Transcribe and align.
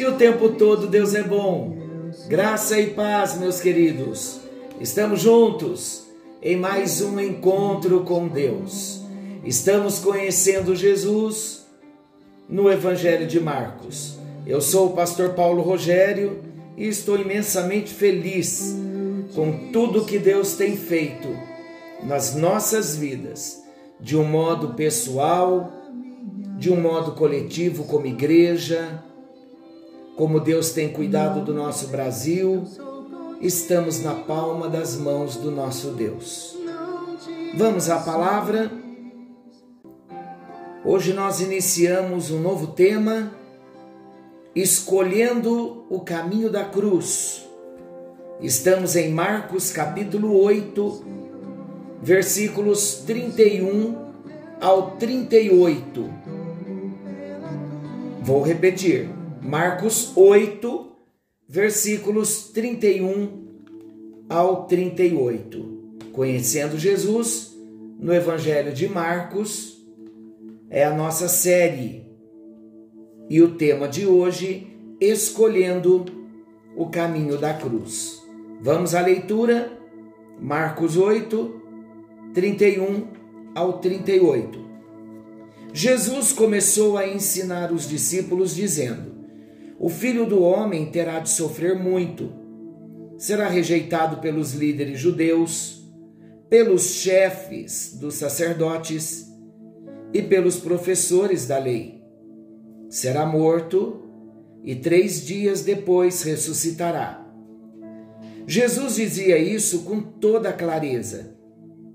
e 0.00 0.04
o 0.06 0.16
tempo 0.16 0.48
todo 0.48 0.86
Deus 0.86 1.14
é 1.14 1.22
bom. 1.22 1.76
Graça 2.26 2.80
e 2.80 2.86
paz, 2.88 3.38
meus 3.38 3.60
queridos. 3.60 4.40
Estamos 4.80 5.20
juntos 5.20 6.06
em 6.42 6.56
mais 6.56 7.02
um 7.02 7.20
encontro 7.20 8.00
com 8.00 8.26
Deus. 8.26 9.02
Estamos 9.44 9.98
conhecendo 9.98 10.74
Jesus 10.74 11.66
no 12.48 12.72
Evangelho 12.72 13.26
de 13.26 13.38
Marcos. 13.38 14.16
Eu 14.46 14.62
sou 14.62 14.86
o 14.86 14.92
pastor 14.94 15.34
Paulo 15.34 15.60
Rogério 15.60 16.40
e 16.78 16.88
estou 16.88 17.18
imensamente 17.18 17.92
feliz 17.92 18.74
com 19.34 19.70
tudo 19.70 20.06
que 20.06 20.18
Deus 20.18 20.54
tem 20.54 20.78
feito 20.78 21.28
nas 22.02 22.34
nossas 22.34 22.96
vidas, 22.96 23.62
de 24.00 24.16
um 24.16 24.24
modo 24.24 24.72
pessoal, 24.72 25.70
de 26.56 26.72
um 26.72 26.80
modo 26.80 27.12
coletivo, 27.12 27.84
como 27.84 28.06
igreja, 28.06 29.04
como 30.20 30.38
Deus 30.38 30.72
tem 30.72 30.90
cuidado 30.90 31.42
do 31.42 31.54
nosso 31.54 31.86
Brasil, 31.86 32.62
estamos 33.40 34.02
na 34.02 34.12
palma 34.12 34.68
das 34.68 34.94
mãos 34.98 35.36
do 35.36 35.50
nosso 35.50 35.92
Deus. 35.92 36.58
Vamos 37.56 37.88
à 37.88 38.00
palavra. 38.00 38.70
Hoje 40.84 41.14
nós 41.14 41.40
iniciamos 41.40 42.30
um 42.30 42.38
novo 42.38 42.66
tema, 42.66 43.32
escolhendo 44.54 45.86
o 45.88 46.00
caminho 46.00 46.50
da 46.50 46.64
cruz. 46.64 47.48
Estamos 48.42 48.96
em 48.96 49.10
Marcos 49.10 49.72
capítulo 49.72 50.38
8, 50.38 51.02
versículos 52.02 53.04
31 53.06 53.96
ao 54.60 54.90
38. 54.98 56.10
Vou 58.20 58.42
repetir. 58.42 59.19
Marcos 59.50 60.12
8, 60.16 60.92
versículos 61.48 62.50
31 62.54 63.48
ao 64.28 64.66
38. 64.66 65.98
Conhecendo 66.12 66.78
Jesus 66.78 67.52
no 67.98 68.14
Evangelho 68.14 68.72
de 68.72 68.88
Marcos 68.88 69.84
é 70.70 70.84
a 70.84 70.94
nossa 70.94 71.26
série. 71.26 72.06
E 73.28 73.42
o 73.42 73.56
tema 73.56 73.88
de 73.88 74.06
hoje, 74.06 74.68
escolhendo 75.00 76.04
o 76.76 76.86
caminho 76.88 77.36
da 77.36 77.52
cruz. 77.52 78.22
Vamos 78.60 78.94
à 78.94 79.00
leitura? 79.00 79.76
Marcos 80.40 80.96
8, 80.96 81.60
31 82.32 83.08
ao 83.52 83.80
38. 83.80 84.60
Jesus 85.72 86.32
começou 86.32 86.96
a 86.96 87.08
ensinar 87.08 87.72
os 87.72 87.88
discípulos, 87.88 88.54
dizendo: 88.54 89.09
O 89.82 89.88
filho 89.88 90.26
do 90.26 90.42
homem 90.42 90.90
terá 90.90 91.20
de 91.20 91.30
sofrer 91.30 91.74
muito, 91.74 92.30
será 93.16 93.48
rejeitado 93.48 94.18
pelos 94.18 94.52
líderes 94.52 95.00
judeus, 95.00 95.90
pelos 96.50 96.96
chefes 96.96 97.96
dos 97.98 98.16
sacerdotes 98.16 99.26
e 100.12 100.20
pelos 100.20 100.58
professores 100.58 101.46
da 101.46 101.56
lei. 101.58 102.04
Será 102.90 103.24
morto 103.24 104.02
e 104.62 104.76
três 104.76 105.24
dias 105.24 105.62
depois 105.62 106.22
ressuscitará. 106.24 107.26
Jesus 108.46 108.96
dizia 108.96 109.38
isso 109.38 109.84
com 109.84 110.02
toda 110.02 110.52
clareza. 110.52 111.34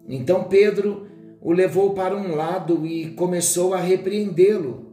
Então 0.10 0.46
Pedro 0.46 1.06
o 1.40 1.52
levou 1.52 1.94
para 1.94 2.18
um 2.18 2.34
lado 2.34 2.84
e 2.84 3.12
começou 3.12 3.76
a 3.76 3.80
repreendê-lo. 3.80 4.92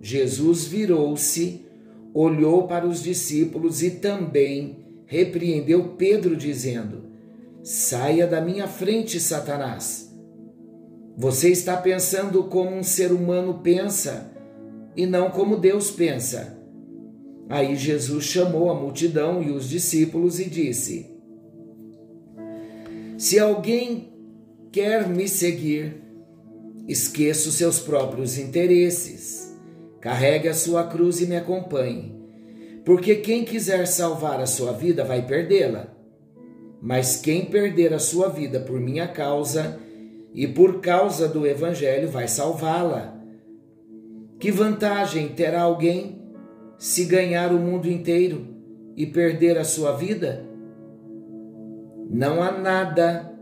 Jesus 0.00 0.64
virou-se, 0.64 1.66
olhou 2.14 2.66
para 2.66 2.86
os 2.86 3.02
discípulos 3.02 3.82
e 3.82 3.92
também 3.92 4.78
repreendeu 5.06 5.94
Pedro, 5.96 6.36
dizendo: 6.36 7.04
Saia 7.62 8.26
da 8.26 8.40
minha 8.40 8.66
frente, 8.66 9.20
Satanás. 9.20 10.10
Você 11.16 11.50
está 11.50 11.76
pensando 11.76 12.44
como 12.44 12.74
um 12.74 12.82
ser 12.82 13.12
humano 13.12 13.60
pensa 13.62 14.32
e 14.96 15.06
não 15.06 15.30
como 15.30 15.56
Deus 15.56 15.90
pensa. 15.90 16.58
Aí 17.48 17.76
Jesus 17.76 18.24
chamou 18.24 18.70
a 18.70 18.74
multidão 18.74 19.42
e 19.42 19.50
os 19.50 19.68
discípulos 19.68 20.40
e 20.40 20.48
disse: 20.48 21.14
Se 23.18 23.38
alguém 23.38 24.12
quer 24.70 25.06
me 25.06 25.28
seguir, 25.28 26.02
esqueça 26.88 27.50
os 27.50 27.56
seus 27.56 27.78
próprios 27.78 28.38
interesses, 28.38 29.51
carregue 30.02 30.48
a 30.48 30.54
sua 30.54 30.84
cruz 30.88 31.20
e 31.20 31.26
me 31.26 31.36
acompanhe. 31.36 32.12
Porque 32.84 33.14
quem 33.14 33.44
quiser 33.44 33.86
salvar 33.86 34.40
a 34.40 34.46
sua 34.46 34.72
vida 34.72 35.04
vai 35.04 35.24
perdê-la. 35.24 35.86
Mas 36.82 37.16
quem 37.16 37.44
perder 37.44 37.94
a 37.94 38.00
sua 38.00 38.28
vida 38.28 38.58
por 38.58 38.80
minha 38.80 39.06
causa 39.06 39.78
e 40.34 40.48
por 40.48 40.80
causa 40.80 41.28
do 41.28 41.46
Evangelho 41.46 42.08
vai 42.08 42.26
salvá-la. 42.26 43.16
Que 44.40 44.50
vantagem 44.50 45.28
terá 45.28 45.62
alguém 45.62 46.20
se 46.76 47.04
ganhar 47.04 47.52
o 47.52 47.58
mundo 47.58 47.88
inteiro 47.88 48.48
e 48.96 49.06
perder 49.06 49.56
a 49.56 49.62
sua 49.62 49.92
vida? 49.92 50.44
Não 52.10 52.42
há 52.42 52.50
nada 52.50 53.32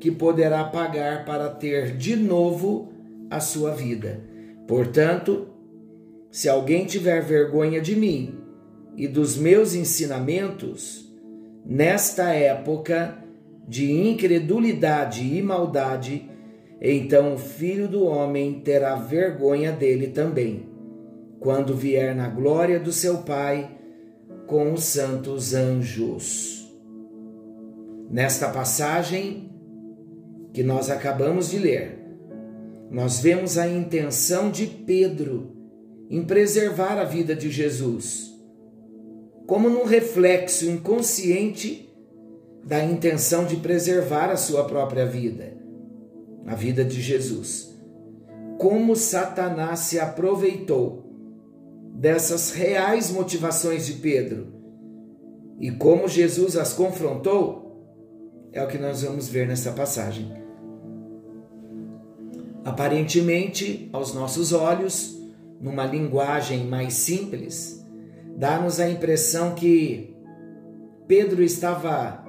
que 0.00 0.10
poderá 0.10 0.64
pagar 0.64 1.24
para 1.24 1.48
ter 1.50 1.96
de 1.96 2.16
novo 2.16 2.92
a 3.30 3.38
sua 3.38 3.70
vida. 3.70 4.20
Portanto, 4.66 5.53
se 6.34 6.48
alguém 6.48 6.84
tiver 6.84 7.22
vergonha 7.22 7.80
de 7.80 7.94
mim 7.94 8.40
e 8.96 9.06
dos 9.06 9.36
meus 9.36 9.72
ensinamentos, 9.72 11.08
nesta 11.64 12.30
época 12.30 13.18
de 13.68 13.92
incredulidade 13.92 15.22
e 15.22 15.40
maldade, 15.40 16.28
então 16.80 17.34
o 17.34 17.38
filho 17.38 17.86
do 17.86 18.04
homem 18.04 18.60
terá 18.64 18.96
vergonha 18.96 19.70
dele 19.70 20.08
também, 20.08 20.68
quando 21.38 21.72
vier 21.72 22.16
na 22.16 22.26
glória 22.28 22.80
do 22.80 22.90
seu 22.90 23.18
Pai 23.18 23.70
com 24.48 24.72
os 24.72 24.82
santos 24.82 25.54
anjos. 25.54 26.68
Nesta 28.10 28.48
passagem, 28.48 29.52
que 30.52 30.64
nós 30.64 30.90
acabamos 30.90 31.48
de 31.48 31.60
ler, 31.60 31.96
nós 32.90 33.20
vemos 33.20 33.56
a 33.56 33.68
intenção 33.68 34.50
de 34.50 34.66
Pedro 34.66 35.53
em 36.10 36.24
preservar 36.24 36.98
a 36.98 37.04
vida 37.04 37.34
de 37.34 37.50
Jesus, 37.50 38.32
como 39.46 39.68
num 39.68 39.84
reflexo 39.84 40.68
inconsciente 40.68 41.88
da 42.64 42.82
intenção 42.82 43.44
de 43.44 43.56
preservar 43.56 44.30
a 44.30 44.36
sua 44.36 44.64
própria 44.64 45.04
vida, 45.06 45.56
a 46.46 46.54
vida 46.54 46.84
de 46.84 47.00
Jesus. 47.00 47.74
Como 48.58 48.96
Satanás 48.96 49.80
se 49.80 49.98
aproveitou 49.98 51.04
dessas 51.94 52.52
reais 52.52 53.10
motivações 53.10 53.86
de 53.86 53.94
Pedro 53.94 54.54
e 55.58 55.70
como 55.70 56.08
Jesus 56.08 56.56
as 56.56 56.72
confrontou, 56.72 57.64
é 58.52 58.62
o 58.62 58.68
que 58.68 58.78
nós 58.78 59.02
vamos 59.02 59.28
ver 59.28 59.46
nessa 59.46 59.72
passagem. 59.72 60.32
Aparentemente, 62.64 63.90
aos 63.92 64.14
nossos 64.14 64.52
olhos, 64.52 65.18
numa 65.60 65.84
linguagem 65.84 66.66
mais 66.66 66.94
simples, 66.94 67.84
dá-nos 68.36 68.80
a 68.80 68.88
impressão 68.88 69.54
que 69.54 70.14
Pedro 71.06 71.42
estava 71.42 72.24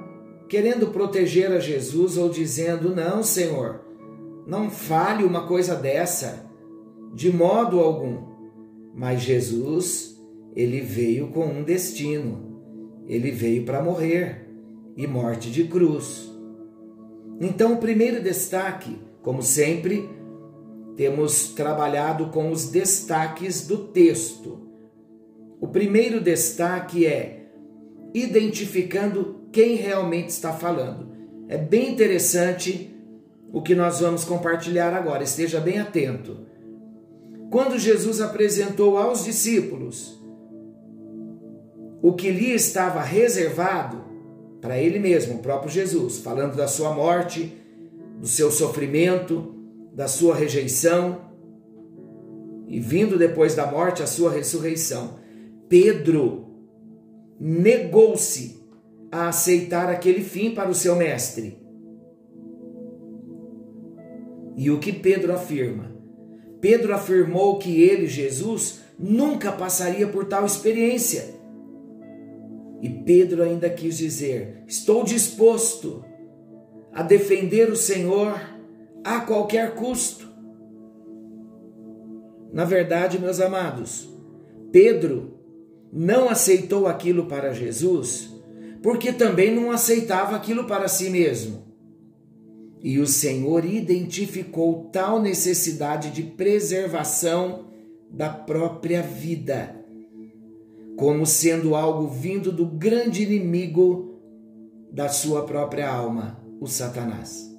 querendo 0.49 0.87
proteger 0.87 1.51
a 1.51 1.59
Jesus 1.59 2.17
ou 2.17 2.29
dizendo: 2.29 2.95
Não, 2.95 3.23
Senhor, 3.23 3.81
não 4.47 4.69
fale 4.69 5.23
uma 5.23 5.47
coisa 5.47 5.75
dessa, 5.75 6.45
de 7.13 7.31
modo 7.31 7.79
algum. 7.79 8.33
Mas 8.93 9.21
Jesus, 9.21 10.21
ele 10.55 10.81
veio 10.81 11.27
com 11.27 11.45
um 11.45 11.63
destino, 11.63 12.61
ele 13.07 13.31
veio 13.31 13.65
para 13.65 13.83
morrer 13.83 14.47
e 14.95 15.05
morte 15.05 15.51
de 15.51 15.65
cruz. 15.65 16.31
Então, 17.41 17.73
o 17.73 17.77
primeiro 17.77 18.23
destaque, 18.23 18.97
como 19.21 19.41
sempre, 19.41 20.09
temos 20.95 21.49
trabalhado 21.49 22.27
com 22.27 22.51
os 22.51 22.69
destaques 22.69 23.67
do 23.67 23.77
texto. 23.89 24.69
O 25.59 25.67
primeiro 25.67 26.21
destaque 26.21 27.05
é 27.05 27.47
identificando 28.13 29.41
quem 29.51 29.75
realmente 29.75 30.29
está 30.29 30.53
falando. 30.53 31.09
É 31.47 31.57
bem 31.57 31.91
interessante 31.91 32.95
o 33.51 33.61
que 33.61 33.75
nós 33.75 33.99
vamos 33.99 34.23
compartilhar 34.23 34.93
agora, 34.93 35.23
esteja 35.23 35.59
bem 35.59 35.79
atento. 35.79 36.45
Quando 37.49 37.77
Jesus 37.77 38.21
apresentou 38.21 38.97
aos 38.97 39.23
discípulos 39.23 40.21
o 42.01 42.13
que 42.13 42.31
lhe 42.31 42.51
estava 42.51 43.01
reservado 43.01 44.03
para 44.61 44.77
ele 44.77 44.99
mesmo, 44.99 45.35
o 45.35 45.39
próprio 45.39 45.71
Jesus, 45.71 46.19
falando 46.19 46.55
da 46.55 46.67
sua 46.67 46.91
morte, 46.91 47.55
do 48.19 48.27
seu 48.27 48.49
sofrimento, 48.49 49.54
da 49.95 50.09
sua 50.09 50.35
rejeição 50.35 51.21
e 52.67 52.81
vindo 52.81 53.17
depois 53.17 53.55
da 53.55 53.65
morte 53.65 54.03
a 54.03 54.07
sua 54.07 54.29
ressurreição. 54.29 55.17
Pedro 55.69 56.47
negou-se 57.39 58.61
a 59.09 59.29
aceitar 59.29 59.89
aquele 59.89 60.21
fim 60.21 60.53
para 60.53 60.69
o 60.69 60.75
seu 60.75 60.97
mestre. 60.97 61.57
E 64.57 64.69
o 64.69 64.79
que 64.79 64.91
Pedro 64.91 65.33
afirma? 65.33 65.95
Pedro 66.59 66.93
afirmou 66.93 67.57
que 67.57 67.81
ele, 67.81 68.07
Jesus, 68.07 68.81
nunca 68.99 69.51
passaria 69.51 70.07
por 70.07 70.25
tal 70.25 70.45
experiência. 70.45 71.35
E 72.81 72.89
Pedro 72.89 73.43
ainda 73.43 73.69
quis 73.69 73.97
dizer: 73.97 74.63
Estou 74.67 75.03
disposto 75.03 76.03
a 76.93 77.01
defender 77.01 77.69
o 77.69 77.75
Senhor 77.75 78.54
a 79.05 79.19
qualquer 79.19 79.75
custo. 79.75 80.27
Na 82.51 82.65
verdade, 82.65 83.19
meus 83.19 83.39
amados, 83.39 84.09
Pedro 84.71 85.37
não 85.93 86.27
aceitou 86.27 86.87
aquilo 86.87 87.27
para 87.27 87.53
Jesus 87.53 88.33
porque 88.81 89.13
também 89.13 89.53
não 89.53 89.71
aceitava 89.71 90.35
aquilo 90.35 90.65
para 90.65 90.87
si 90.87 91.09
mesmo. 91.09 91.63
E 92.81 92.99
o 92.99 93.07
Senhor 93.07 93.63
identificou 93.63 94.89
tal 94.91 95.21
necessidade 95.21 96.11
de 96.11 96.23
preservação 96.23 97.67
da 98.11 98.29
própria 98.29 99.01
vida, 99.01 99.75
como 100.95 101.25
sendo 101.25 101.75
algo 101.75 102.07
vindo 102.07 102.51
do 102.51 102.65
grande 102.65 103.23
inimigo 103.23 104.19
da 104.91 105.09
sua 105.09 105.45
própria 105.45 105.89
alma, 105.89 106.39
o 106.61 106.67
Satanás. 106.67 107.54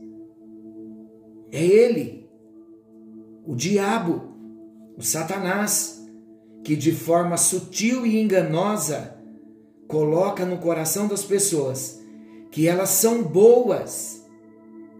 É 1.56 1.64
ele, 1.64 2.28
o 3.46 3.54
diabo, 3.54 4.30
o 4.94 5.02
Satanás, 5.02 6.06
que 6.62 6.76
de 6.76 6.92
forma 6.92 7.38
sutil 7.38 8.04
e 8.04 8.20
enganosa 8.20 9.16
coloca 9.88 10.44
no 10.44 10.58
coração 10.58 11.08
das 11.08 11.24
pessoas 11.24 11.98
que 12.50 12.68
elas 12.68 12.90
são 12.90 13.22
boas 13.22 14.22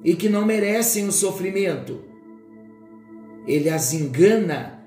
e 0.03 0.17
que 0.17 0.31
não 0.31 0.47
merecem 0.47 1.06
o 1.06 1.12
sofrimento. 1.12 2.03
Ele 3.47 3.69
as 3.69 3.93
engana 3.93 4.82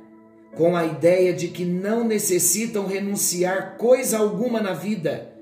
com 0.56 0.76
a 0.76 0.88
ideia 0.88 1.34
de 1.34 1.50
que 1.50 1.66
não 1.66 2.04
necessitam 2.04 2.88
renunciar 2.88 3.78
coisa 3.78 4.18
alguma 4.18 4.60
na 4.60 4.74
vida. 4.74 5.36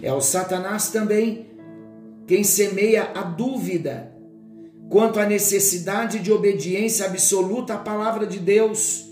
É 0.00 0.12
o 0.12 0.20
Satanás 0.20 0.92
também 0.92 1.50
quem 2.28 2.44
semeia 2.44 3.10
a 3.12 3.22
dúvida 3.22 4.16
quanto 4.88 5.20
à 5.20 5.26
necessidade 5.26 6.18
de 6.20 6.32
obediência 6.32 7.06
absoluta 7.06 7.74
à 7.74 7.78
palavra 7.78 8.26
de 8.26 8.38
Deus. 8.38 9.06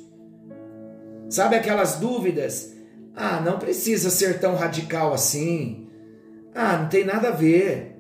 Sabe 1.29 1.57
aquelas 1.57 1.97
dúvidas? 1.97 2.73
Ah, 3.15 3.41
não 3.41 3.59
precisa 3.59 4.11
ser 4.11 4.41
tão 4.41 4.55
radical 4.55 5.13
assim. 5.13 5.89
Ah, 6.55 6.79
não 6.79 6.89
tem 6.89 7.05
nada 7.05 7.29
a 7.29 7.33
ver. 7.33 7.97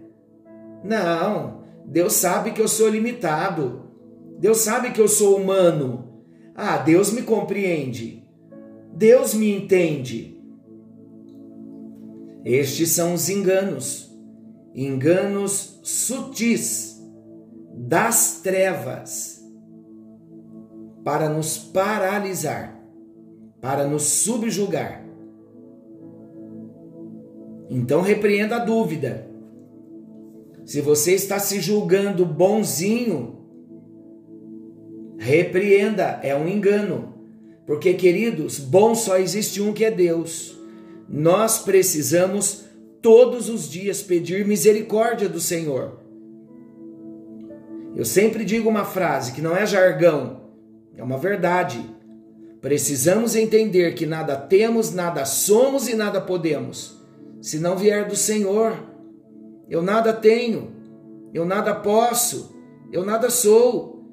Não, 0.83 1.65
Deus 1.85 2.15
sabe 2.15 2.53
que 2.53 2.61
eu 2.61 2.69
sou 2.69 2.89
limitado. 2.89 3.91
Deus 4.39 4.59
sabe 4.59 4.93
que 4.93 5.01
eu 5.01 5.09
sou 5.09 5.37
humano. 5.37 6.23
Ah, 6.55 6.79
Deus 6.79 7.11
me 7.13 7.23
compreende. 7.23 8.23
Deus 8.93 9.35
me 9.35 9.51
entende. 9.55 10.41
Estes 12.45 12.91
são 12.91 13.13
os 13.13 13.29
enganos, 13.29 14.09
enganos 14.73 15.81
sutis 15.83 16.86
das 17.87 18.41
trevas 18.43 19.41
para 21.05 21.29
nos 21.29 21.57
paralisar, 21.57 22.77
para 23.61 23.87
nos 23.87 24.03
subjugar. 24.03 25.07
Então 27.71 28.01
repreenda 28.01 28.57
a 28.57 28.65
dúvida. 28.65 29.31
Se 30.65 30.81
você 30.81 31.13
está 31.13 31.39
se 31.39 31.61
julgando 31.61 32.27
bonzinho, 32.27 33.39
repreenda, 35.17 36.19
é 36.25 36.35
um 36.35 36.49
engano. 36.49 37.15
Porque, 37.65 37.95
queridos, 37.95 38.59
bom 38.59 38.97
só 38.97 39.17
existe 39.17 39.63
um 39.63 39.73
que 39.73 39.85
é 39.85 39.93
Deus. 39.93 40.59
Nós 41.09 41.61
precisamos 41.61 42.65
todos 43.01 43.49
os 43.49 43.71
dias 43.71 44.03
pedir 44.03 44.45
misericórdia 44.45 45.29
do 45.29 45.39
Senhor. 45.39 46.06
Eu 47.97 48.05
sempre 48.05 48.45
digo 48.45 48.69
uma 48.69 48.85
frase 48.85 49.33
que 49.33 49.41
não 49.41 49.57
é 49.57 49.65
jargão, 49.65 50.43
é 50.95 51.03
uma 51.03 51.17
verdade. 51.17 51.83
Precisamos 52.61 53.35
entender 53.35 53.95
que 53.95 54.05
nada 54.05 54.37
temos, 54.37 54.93
nada 54.93 55.25
somos 55.25 55.89
e 55.89 55.97
nada 55.97 56.21
podemos, 56.21 57.03
se 57.41 57.59
não 57.59 57.75
vier 57.75 58.07
do 58.07 58.15
Senhor. 58.15 58.77
Eu 59.67 59.81
nada 59.81 60.13
tenho, 60.13 60.75
eu 61.33 61.47
nada 61.47 61.75
posso, 61.75 62.55
eu 62.93 63.03
nada 63.03 63.31
sou, 63.31 64.05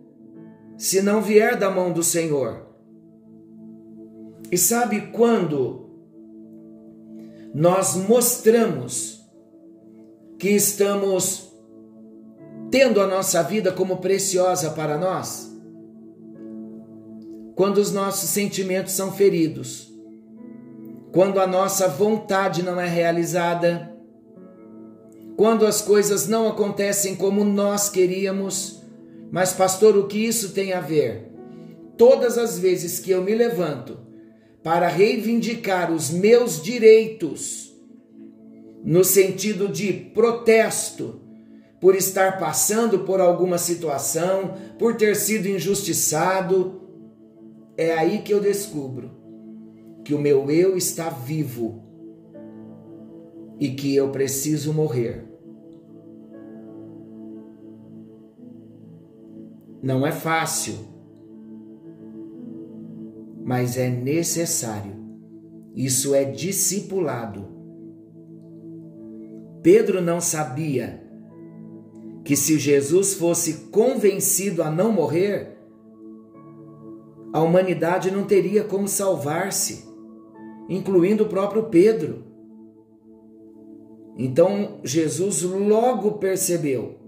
se 0.78 1.02
não 1.02 1.22
vier 1.22 1.58
da 1.58 1.70
mão 1.70 1.92
do 1.92 2.02
Senhor. 2.02 2.66
E 4.50 4.58
sabe 4.58 5.12
quando 5.12 5.90
nós 7.54 7.98
mostramos 7.98 9.30
que 10.40 10.52
estamos 10.52 11.53
tendo 12.74 13.00
a 13.00 13.06
nossa 13.06 13.44
vida 13.44 13.72
como 13.72 13.98
preciosa 13.98 14.72
para 14.72 14.98
nós? 14.98 15.56
Quando 17.54 17.78
os 17.78 17.92
nossos 17.92 18.32
sentimentos 18.32 18.94
são 18.94 19.12
feridos, 19.12 19.94
quando 21.12 21.40
a 21.40 21.46
nossa 21.46 21.88
vontade 21.88 22.64
não 22.64 22.82
é 22.82 22.88
realizada, 22.88 23.96
quando 25.38 25.68
as 25.68 25.84
coisas 25.84 26.28
não 26.28 26.48
acontecem 26.48 27.16
como 27.16 27.44
nós 27.44 27.90
queríamos. 27.90 28.82
Mas, 29.32 29.54
pastor, 29.54 29.96
o 29.96 30.08
que 30.08 30.18
isso 30.18 30.50
tem 30.50 30.74
a 30.74 30.82
ver? 30.82 31.32
Todas 31.96 32.40
as 32.40 32.58
vezes 32.58 32.98
que 32.98 33.12
eu 33.12 33.22
me 33.22 33.36
levanto 33.36 34.00
para 34.64 34.88
reivindicar 34.88 35.92
os 35.92 36.10
meus 36.10 36.60
direitos, 36.60 37.72
no 38.84 39.04
sentido 39.04 39.68
de 39.68 39.94
protesto, 39.94 41.22
por 41.84 41.96
estar 41.96 42.40
passando 42.40 43.00
por 43.00 43.20
alguma 43.20 43.58
situação, 43.58 44.54
por 44.80 44.96
ter 44.96 45.18
sido 45.18 45.50
injustiçado, 45.50 46.82
é 47.76 47.92
aí 47.92 48.22
que 48.22 48.34
eu 48.34 48.40
descubro 48.40 49.12
que 50.02 50.14
o 50.14 50.18
meu 50.18 50.50
eu 50.50 50.78
está 50.78 51.10
vivo 51.10 51.84
e 53.60 53.72
que 53.72 53.94
eu 53.94 54.12
preciso 54.12 54.74
morrer. 54.74 55.26
Não 59.82 60.08
é 60.08 60.12
fácil, 60.14 60.76
mas 63.44 63.78
é 63.78 63.90
necessário. 63.90 64.96
Isso 65.76 66.16
é 66.16 66.24
discipulado. 66.24 67.46
Pedro 69.62 70.02
não 70.02 70.22
sabia 70.22 71.04
que 72.24 72.36
se 72.36 72.58
Jesus 72.58 73.16
fosse 73.16 73.70
convencido 73.70 74.64
a 74.64 74.72
não 74.72 74.92
morrer, 74.92 75.58
a 77.34 77.42
humanidade 77.42 78.12
não 78.12 78.24
teria 78.24 78.64
como 78.64 78.88
salvar-se, 78.88 79.86
incluindo 80.70 81.24
o 81.24 81.30
próprio 81.30 81.64
Pedro. 81.64 82.24
Então 84.18 84.80
Jesus 84.84 85.42
logo 85.42 86.14
percebeu 86.14 87.00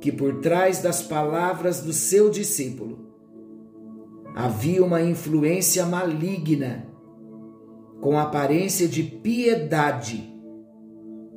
que 0.00 0.10
por 0.10 0.40
trás 0.40 0.80
das 0.80 1.02
palavras 1.02 1.82
do 1.82 1.92
seu 1.92 2.30
discípulo 2.30 3.06
havia 4.34 4.82
uma 4.82 5.02
influência 5.02 5.84
maligna 5.84 6.86
com 8.00 8.18
aparência 8.18 8.88
de 8.88 9.02
piedade 9.02 10.32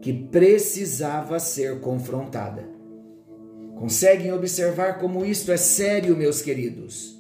que 0.02 0.14
precisava 0.14 1.40
ser 1.40 1.82
confrontada. 1.82 2.71
Conseguem 3.82 4.32
observar 4.32 5.00
como 5.00 5.26
isto 5.26 5.52
é 5.52 5.58
sério, 5.58 6.16
meus 6.16 6.40
queridos? 6.40 7.18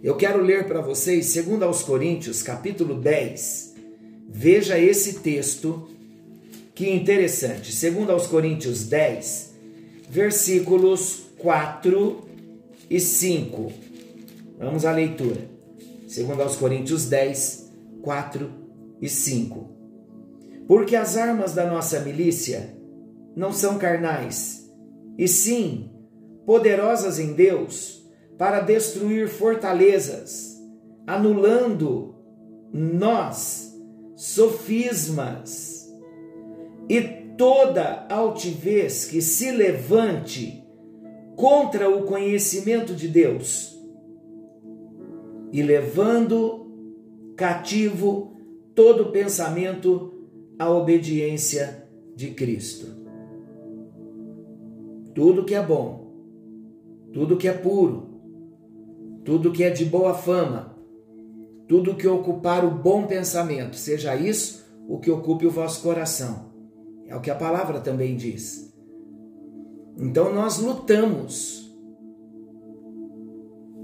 Eu 0.00 0.16
quero 0.16 0.40
ler 0.40 0.68
para 0.68 0.80
vocês, 0.80 1.26
segundo 1.26 1.64
aos 1.64 1.82
Coríntios, 1.82 2.44
capítulo 2.44 2.94
10. 2.94 3.74
Veja 4.28 4.78
esse 4.78 5.14
texto, 5.14 5.90
que 6.76 6.88
interessante. 6.88 7.72
Segundo 7.72 8.12
aos 8.12 8.28
Coríntios 8.28 8.84
10, 8.84 9.52
versículos 10.08 11.24
4 11.38 12.24
e 12.88 13.00
5. 13.00 13.72
Vamos 14.60 14.84
à 14.84 14.92
leitura. 14.92 15.40
Segundo 16.06 16.40
aos 16.40 16.54
Coríntios 16.54 17.06
10, 17.06 17.68
4 18.00 18.48
e 19.02 19.08
5. 19.08 19.68
Porque 20.68 20.94
as 20.94 21.16
armas 21.16 21.52
da 21.52 21.68
nossa 21.68 21.98
milícia 21.98 22.76
não 23.34 23.52
são 23.52 23.76
carnais, 23.76 24.59
e 25.20 25.28
sim 25.28 25.90
poderosas 26.46 27.18
em 27.18 27.34
Deus 27.34 28.10
para 28.38 28.60
destruir 28.60 29.28
fortalezas, 29.28 30.58
anulando 31.06 32.14
nós 32.72 33.78
sofismas 34.16 35.86
e 36.88 37.02
toda 37.36 38.06
altivez 38.08 39.04
que 39.04 39.20
se 39.20 39.50
levante 39.50 40.64
contra 41.36 41.90
o 41.90 42.04
conhecimento 42.04 42.94
de 42.94 43.06
Deus 43.06 43.78
e 45.52 45.62
levando 45.62 46.66
cativo 47.36 48.38
todo 48.74 49.12
pensamento 49.12 50.14
à 50.58 50.70
obediência 50.70 51.86
de 52.16 52.30
Cristo. 52.30 52.99
Tudo 55.14 55.44
que 55.44 55.54
é 55.54 55.62
bom, 55.62 56.12
tudo 57.12 57.36
que 57.36 57.48
é 57.48 57.52
puro, 57.52 58.08
tudo 59.24 59.52
que 59.52 59.64
é 59.64 59.70
de 59.70 59.84
boa 59.84 60.14
fama, 60.14 60.76
tudo 61.68 61.94
que 61.94 62.06
ocupar 62.06 62.64
o 62.64 62.70
bom 62.70 63.06
pensamento, 63.06 63.76
seja 63.76 64.16
isso 64.16 64.64
o 64.88 64.98
que 64.98 65.10
ocupe 65.10 65.46
o 65.46 65.50
vosso 65.50 65.82
coração. 65.82 66.50
É 67.06 67.14
o 67.14 67.20
que 67.20 67.30
a 67.30 67.34
palavra 67.34 67.80
também 67.80 68.16
diz. 68.16 68.72
Então 69.96 70.32
nós 70.32 70.58
lutamos. 70.58 71.68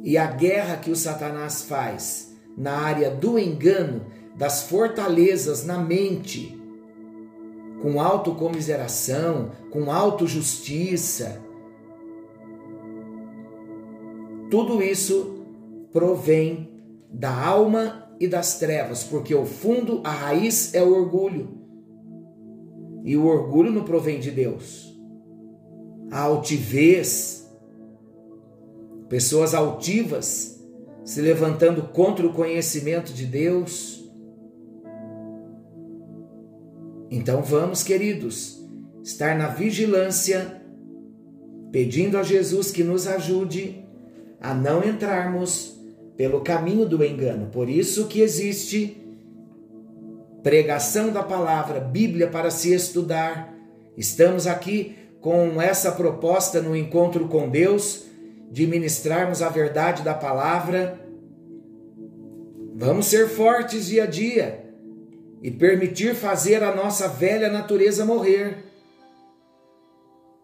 E 0.02 0.16
a 0.16 0.26
guerra 0.26 0.76
que 0.76 0.90
o 0.90 0.96
Satanás 0.96 1.62
faz 1.62 2.34
na 2.56 2.72
área 2.72 3.10
do 3.10 3.38
engano, 3.38 4.06
das 4.36 4.62
fortalezas 4.62 5.64
na 5.64 5.78
mente, 5.78 6.58
com 7.86 8.00
autocomiseração, 8.00 9.52
com 9.70 9.92
autojustiça, 9.92 11.40
tudo 14.50 14.82
isso 14.82 15.46
provém 15.92 16.68
da 17.08 17.32
alma 17.32 18.10
e 18.18 18.26
das 18.26 18.58
trevas, 18.58 19.04
porque 19.04 19.32
o 19.32 19.46
fundo, 19.46 20.00
a 20.02 20.10
raiz 20.10 20.74
é 20.74 20.82
o 20.82 20.92
orgulho. 20.92 21.48
E 23.04 23.16
o 23.16 23.24
orgulho 23.24 23.70
não 23.70 23.84
provém 23.84 24.18
de 24.18 24.32
Deus. 24.32 24.92
A 26.10 26.22
altivez, 26.22 27.48
pessoas 29.08 29.54
altivas 29.54 30.60
se 31.04 31.20
levantando 31.20 31.82
contra 31.92 32.26
o 32.26 32.32
conhecimento 32.32 33.12
de 33.12 33.26
Deus. 33.26 33.95
Então 37.10 37.42
vamos, 37.42 37.82
queridos, 37.82 38.60
estar 39.02 39.36
na 39.36 39.48
vigilância, 39.48 40.60
pedindo 41.70 42.18
a 42.18 42.22
Jesus 42.22 42.70
que 42.70 42.82
nos 42.82 43.06
ajude 43.06 43.84
a 44.40 44.52
não 44.52 44.82
entrarmos 44.82 45.78
pelo 46.16 46.40
caminho 46.40 46.86
do 46.86 47.04
engano. 47.04 47.46
Por 47.46 47.68
isso 47.68 48.06
que 48.06 48.20
existe 48.20 49.00
pregação 50.42 51.10
da 51.12 51.22
palavra, 51.22 51.80
Bíblia 51.80 52.28
para 52.28 52.50
se 52.50 52.72
estudar. 52.72 53.54
Estamos 53.96 54.46
aqui 54.46 54.96
com 55.20 55.60
essa 55.60 55.92
proposta 55.92 56.60
no 56.60 56.76
encontro 56.76 57.28
com 57.28 57.48
Deus 57.48 58.04
de 58.50 58.66
ministrarmos 58.66 59.42
a 59.42 59.48
verdade 59.48 60.02
da 60.02 60.14
palavra. 60.14 61.00
Vamos 62.74 63.06
ser 63.06 63.28
fortes 63.28 63.86
dia 63.86 64.04
a 64.04 64.06
dia 64.06 64.65
e 65.42 65.50
permitir 65.50 66.14
fazer 66.14 66.62
a 66.62 66.74
nossa 66.74 67.08
velha 67.08 67.48
natureza 67.48 68.04
morrer. 68.04 68.64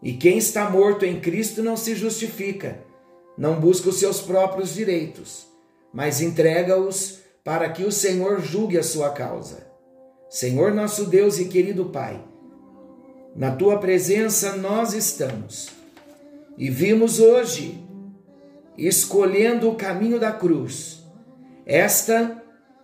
E 0.03 0.15
quem 0.15 0.39
está 0.39 0.69
morto 0.69 1.05
em 1.05 1.21
Cristo 1.21 1.63
não 1.63 1.77
se 1.77 1.95
justifica 1.95 2.79
não 3.37 3.59
busca 3.59 3.89
os 3.89 3.99
seus 3.99 4.21
próprios 4.21 4.75
direitos, 4.75 5.47
mas 5.93 6.21
entrega-os 6.21 7.21
para 7.43 7.69
que 7.71 7.85
o 7.85 7.93
Senhor 7.93 8.41
julgue 8.41 8.79
a 8.79 8.83
sua 8.83 9.11
causa. 9.11 9.67
Senhor 10.29 10.73
nosso 10.73 11.07
Deus 11.07 11.39
e 11.39 11.47
querido 11.47 11.87
Pai, 11.87 12.23
na 13.35 13.55
tua 13.55 13.79
presença 13.79 14.57
nós 14.57 14.95
estamos 14.95 15.71
e 16.57 16.71
vimos 16.71 17.19
hoje, 17.19 17.83
escolhendo 18.77 19.71
o 19.71 19.75
caminho 19.75 20.21
da 20.21 20.33
cruz. 20.33 21.03
Esta 21.65 22.42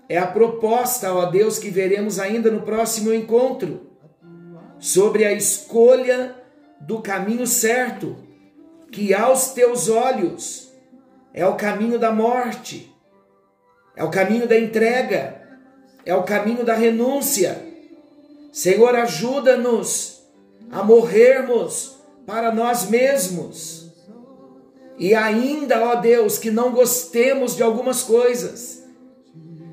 é 0.09 0.17
a 0.17 0.27
proposta, 0.27 1.13
ó 1.13 1.27
Deus, 1.27 1.59
que 1.59 1.71
veremos 1.71 2.19
ainda 2.19 2.51
no 2.51 2.63
próximo 2.63 3.13
encontro, 3.13 3.89
sobre 4.79 5.25
a 5.25 5.33
escolha 5.33 6.35
do 6.81 7.01
caminho 7.01 7.47
certo 7.47 8.17
que 8.91 9.13
aos 9.13 9.51
teus 9.51 9.89
olhos 9.89 10.73
é 11.35 11.47
o 11.47 11.57
caminho 11.57 11.99
da 11.99 12.11
morte, 12.11 12.95
é 13.95 14.03
o 14.03 14.11
caminho 14.11 14.47
da 14.47 14.59
entrega, 14.59 15.43
é 16.05 16.15
o 16.15 16.23
caminho 16.23 16.65
da 16.65 16.75
renúncia. 16.75 17.67
Senhor, 18.51 18.95
ajuda-nos 18.95 20.23
a 20.71 20.83
morrermos 20.83 21.97
para 22.27 22.53
nós 22.53 22.89
mesmos. 22.89 23.93
E 24.99 25.15
ainda, 25.15 25.85
ó 25.85 25.97
Deus, 25.97 26.39
que 26.39 26.51
não 26.51 26.73
gostemos 26.73 27.55
de 27.55 27.63
algumas 27.63 28.03
coisas, 28.03 28.78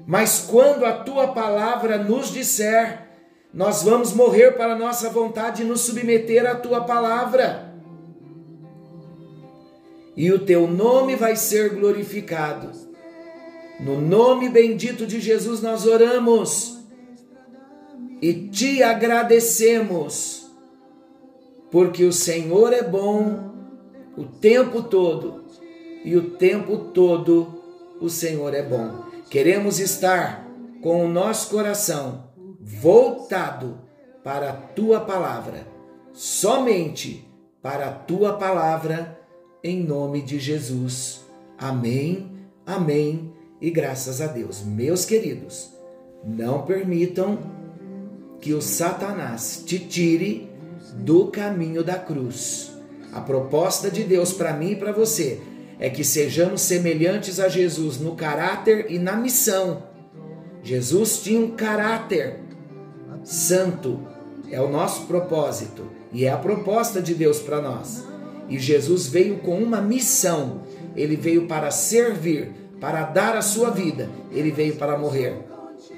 mas 0.06 0.46
quando 0.50 0.86
a 0.86 0.94
tua 0.94 1.30
palavra 1.30 1.98
nos 1.98 2.32
disser, 2.32 3.08
nós 3.54 3.84
vamos 3.84 4.14
morrer 4.14 4.52
para 4.52 4.74
a 4.74 4.78
nossa 4.78 5.10
vontade 5.10 5.62
e 5.62 5.66
nos 5.66 5.82
submeter 5.82 6.46
à 6.46 6.56
tua 6.56 6.82
palavra 6.82 7.76
e 10.16 10.32
o 10.32 10.40
teu 10.40 10.68
nome 10.68 11.16
vai 11.16 11.36
ser 11.36 11.76
glorificado. 11.76 12.72
No 13.80 14.00
nome 14.00 14.48
bendito 14.48 15.06
de 15.06 15.20
Jesus 15.20 15.62
nós 15.62 15.86
oramos 15.86 16.80
e 18.22 18.34
te 18.34 18.82
agradecemos, 18.82 20.50
porque 21.70 22.06
o 22.06 22.14
Senhor 22.14 22.72
é 22.72 22.82
bom 22.82 23.54
o 24.18 24.24
tempo 24.24 24.84
todo 24.84 25.44
e 26.06 26.16
o 26.16 26.32
tempo 26.32 26.78
todo 26.94 27.62
o 28.00 28.10
Senhor 28.10 28.54
é 28.54 28.64
bom. 28.64 29.04
Queremos 29.30 29.80
estar 29.80 30.46
com 30.82 31.04
o 31.04 31.10
nosso 31.10 31.50
coração 31.50 32.26
voltado 32.62 33.80
para 34.24 34.52
a 34.52 34.54
tua 34.54 35.00
palavra, 35.00 35.68
somente 36.14 37.28
para 37.62 37.88
a 37.88 37.92
tua 37.92 38.34
palavra 38.34 39.20
em 39.64 39.82
nome 39.84 40.22
de 40.22 40.40
Jesus. 40.40 41.26
Amém, 41.58 42.32
amém 42.66 43.34
e 43.60 43.72
graças 43.72 44.22
a 44.22 44.28
Deus. 44.28 44.62
Meus 44.64 45.06
queridos, 45.06 45.72
não 46.24 46.62
permitam 46.64 47.40
que 48.40 48.54
o 48.54 48.62
Satanás 48.62 49.64
te 49.66 49.80
tire 49.80 50.52
do 50.98 51.28
caminho 51.28 51.84
da 51.84 51.98
cruz. 51.98 52.72
A 53.12 53.22
proposta 53.22 53.90
de 53.90 54.04
Deus 54.04 54.32
para 54.34 54.54
mim 54.54 54.72
e 54.72 54.76
para 54.76 54.92
você 54.92 55.42
é 55.80 55.90
que 55.90 56.04
sejamos 56.04 56.62
semelhantes 56.62 57.40
a 57.40 57.48
Jesus 57.48 58.00
no 58.00 58.16
caráter 58.16 58.88
e 58.90 58.98
na 58.98 59.16
missão. 59.16 59.84
Jesus 60.64 61.20
tinha 61.20 61.40
um 61.40 61.52
caráter 61.52 62.40
santo, 63.24 64.00
é 64.50 64.60
o 64.60 64.70
nosso 64.70 65.06
propósito 65.06 65.86
e 66.12 66.26
é 66.26 66.32
a 66.32 66.38
proposta 66.38 67.02
de 67.02 67.14
Deus 67.14 67.40
para 67.40 67.62
nós. 67.62 68.04
E 68.48 68.58
Jesus 68.60 69.08
veio 69.08 69.38
com 69.40 69.58
uma 69.58 69.82
missão. 69.82 70.62
Ele 70.96 71.16
veio 71.16 71.48
para 71.48 71.72
servir, 71.72 72.52
para 72.80 73.04
dar 73.04 73.36
a 73.36 73.42
sua 73.42 73.70
vida. 73.70 74.10
Ele 74.32 74.52
veio 74.52 74.76
para 74.76 74.98
morrer. 74.98 75.36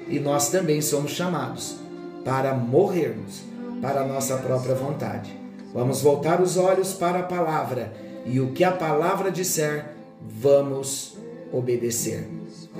E 0.08 0.18
nós 0.18 0.50
também 0.50 0.80
somos 0.80 1.12
chamados 1.12 1.76
para 2.24 2.54
morrermos 2.54 3.42
para 3.80 4.00
a 4.00 4.06
nossa 4.06 4.38
própria 4.38 4.74
vontade. 4.74 5.30
Vamos 5.72 6.00
voltar 6.00 6.40
os 6.40 6.56
olhos 6.56 6.94
para 6.94 7.20
a 7.20 7.24
palavra 7.24 7.92
e 8.28 8.40
o 8.40 8.52
que 8.52 8.62
a 8.62 8.72
palavra 8.72 9.30
disser, 9.30 9.86
vamos 10.20 11.16
obedecer. 11.52 12.28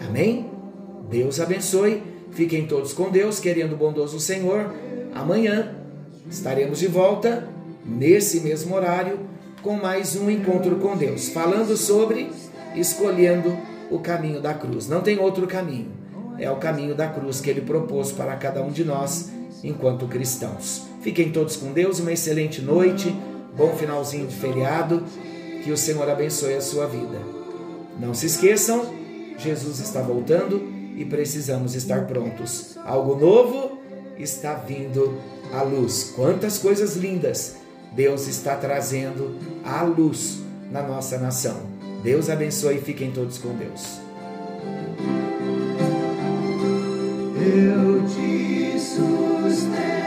Amém? 0.07 0.51
Deus 1.09 1.41
abençoe. 1.41 2.03
Fiquem 2.33 2.67
todos 2.67 2.93
com 2.93 3.11
Deus, 3.11 3.41
querendo 3.41 3.73
o 3.73 3.77
bondoso 3.77 4.21
Senhor. 4.21 4.71
Amanhã 5.15 5.75
estaremos 6.31 6.79
de 6.79 6.87
volta 6.87 7.49
nesse 7.85 8.41
mesmo 8.41 8.75
horário 8.75 9.21
com 9.63 9.73
mais 9.73 10.15
um 10.15 10.31
encontro 10.31 10.77
com 10.77 10.97
Deus, 10.97 11.31
falando 11.31 11.77
sobre 11.77 12.31
escolhendo 12.77 13.57
o 13.91 13.99
caminho 13.99 14.41
da 14.41 14.53
cruz. 14.53 14.87
Não 14.87 15.01
tem 15.01 15.19
outro 15.19 15.47
caminho. 15.47 15.91
É 16.39 16.51
o 16.51 16.57
caminho 16.57 16.95
da 16.95 17.09
cruz 17.09 17.41
que 17.41 17.49
ele 17.49 17.63
propôs 17.63 18.13
para 18.13 18.37
cada 18.37 18.63
um 18.63 18.71
de 18.71 18.85
nós 18.85 19.33
enquanto 19.65 20.07
cristãos. 20.07 20.87
Fiquem 21.01 21.33
todos 21.33 21.57
com 21.57 21.73
Deus, 21.73 21.99
uma 21.99 22.13
excelente 22.13 22.61
noite, 22.61 23.13
bom 23.57 23.75
finalzinho 23.75 24.27
de 24.27 24.37
feriado, 24.37 25.03
que 25.63 25.73
o 25.73 25.77
Senhor 25.77 26.09
abençoe 26.09 26.55
a 26.55 26.61
sua 26.61 26.87
vida. 26.87 27.21
Não 27.99 28.15
se 28.15 28.27
esqueçam, 28.27 28.95
Jesus 29.39 29.81
está 29.81 30.01
voltando 30.01 30.63
e 30.97 31.05
precisamos 31.05 31.75
estar 31.75 32.07
prontos. 32.07 32.77
Algo 32.85 33.17
novo 33.17 33.79
está 34.19 34.55
vindo 34.55 35.19
à 35.53 35.63
luz. 35.63 36.13
Quantas 36.15 36.59
coisas 36.59 36.97
lindas 36.97 37.57
Deus 37.93 38.29
está 38.29 38.57
trazendo 38.57 39.37
à 39.65 39.83
luz 39.83 40.41
na 40.71 40.83
nossa 40.83 41.19
nação. 41.19 41.57
Deus 42.03 42.29
abençoe 42.31 42.77
e 42.77 42.81
fiquem 42.81 43.11
todos 43.11 43.39
com 43.39 43.55
Deus. 43.57 43.99
Eu 47.41 48.07
te 48.07 48.79
sustento. 48.79 49.98